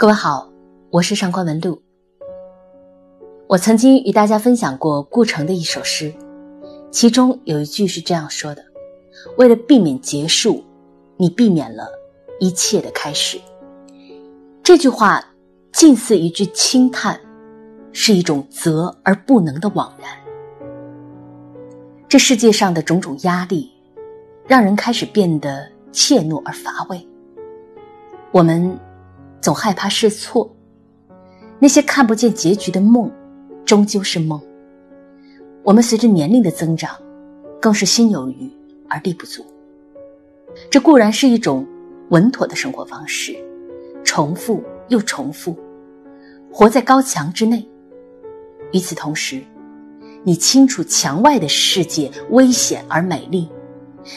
[0.00, 0.50] 各位好，
[0.88, 1.82] 我是上官文露。
[3.46, 6.10] 我曾经与大家分享过顾城的一首诗，
[6.90, 8.64] 其中有一句是这样说的
[9.36, 10.64] ：“为了避免结束，
[11.18, 11.86] 你避免了
[12.38, 13.38] 一切的开始。”
[14.64, 15.22] 这句话
[15.70, 17.20] 近似一句轻叹，
[17.92, 20.08] 是一种责而不能的惘然。
[22.08, 23.70] 这世界上的种种压力，
[24.46, 27.06] 让人开始变得怯懦而乏味。
[28.32, 28.80] 我们。
[29.40, 30.54] 总害怕试错，
[31.58, 33.10] 那些看不见结局的梦，
[33.64, 34.40] 终究是梦。
[35.62, 36.96] 我们随着年龄的增长，
[37.60, 38.50] 更是心有余
[38.88, 39.44] 而力不足。
[40.70, 41.66] 这固然是一种
[42.10, 43.36] 稳妥的生活方式，
[44.04, 45.56] 重复又重复，
[46.52, 47.66] 活在高墙之内。
[48.72, 49.42] 与此同时，
[50.22, 53.48] 你清楚墙外的世界危险而美丽，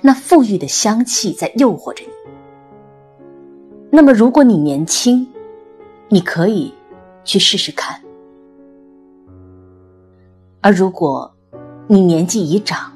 [0.00, 2.10] 那馥郁的香气在诱惑着你。
[3.90, 5.26] 那么，如果你年轻，
[6.08, 6.74] 你可以
[7.24, 8.00] 去试试看；
[10.60, 11.34] 而如果
[11.86, 12.92] 你年纪已长，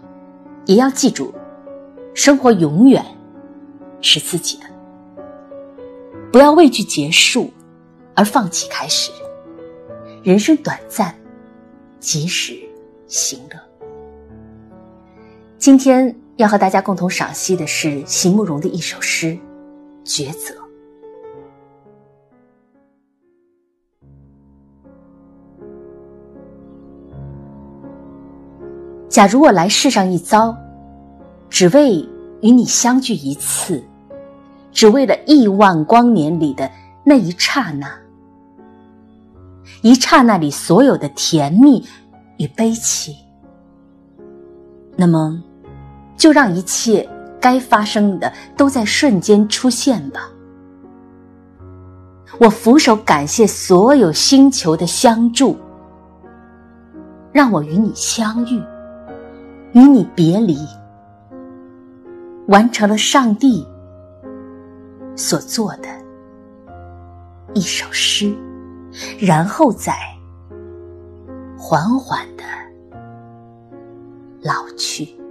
[0.67, 1.33] 也要记住，
[2.15, 3.05] 生活永远
[4.03, 4.65] 是自己的。
[6.31, 7.51] 不要畏惧结束
[8.15, 9.11] 而放弃开始。
[10.23, 11.15] 人生短暂，
[12.01, 12.57] 及时
[13.07, 13.59] 行乐。
[15.59, 19.37] 今天要和大家共同赏析的是席慕容的一首诗
[20.07, 20.55] 《抉择》。
[29.13, 30.57] 假如我来世上一遭，
[31.51, 31.97] 只为
[32.41, 33.85] 与你相聚一次，
[34.73, 36.71] 只为了亿万光年里的
[37.05, 37.87] 那一刹那，
[39.83, 41.87] 一刹那里所有的甜蜜
[42.39, 43.15] 与悲戚，
[44.97, 45.39] 那么，
[46.17, 47.07] 就让一切
[47.39, 50.27] 该发生的都在瞬间出现吧。
[52.41, 55.55] 我俯首感谢所有星球的相助，
[57.31, 58.59] 让我与你相遇。
[59.73, 60.59] 与你别离，
[62.49, 63.67] 完成了上帝
[65.17, 65.89] 所做的
[67.55, 68.37] 一首诗，
[69.19, 69.95] 然后再
[71.57, 72.45] 缓缓的
[74.43, 75.22] 老去。